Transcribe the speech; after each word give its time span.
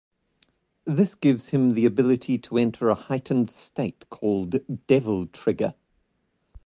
This 0.87 1.13
gives 1.13 1.49
him 1.49 1.75
the 1.75 1.85
ability 1.85 2.39
to 2.39 2.57
enter 2.57 2.89
a 2.89 2.95
heightened 2.95 3.51
state 3.51 4.05
called 4.09 4.87
"Devil 4.87 5.27
Trigger". 5.27 5.75